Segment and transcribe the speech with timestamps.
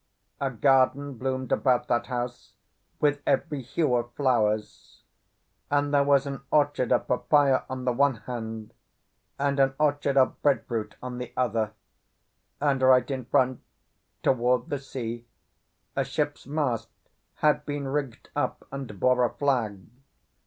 [0.39, 2.53] A garden bloomed about that house
[2.99, 5.03] with every hue of flowers;
[5.69, 8.73] and there was an orchard of papaia on the one hand
[9.37, 11.73] and an orchard of breadfruit on the other,
[12.59, 13.61] and right in front,
[14.23, 15.27] toward the sea,
[15.95, 16.89] a ship's mast
[17.35, 19.85] had been rigged up and bore a flag.